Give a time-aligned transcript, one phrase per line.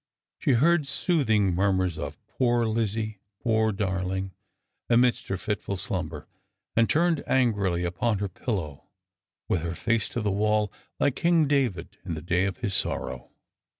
[0.39, 4.31] She heard soothing murmurs of" poor Lizzie,"' poor darling,"
[4.89, 6.27] amidst her fitful slumber;
[6.75, 8.85] and turned angrily upon her pillow,
[9.47, 13.29] with her face to the wall, like king David in the day of his sorrow.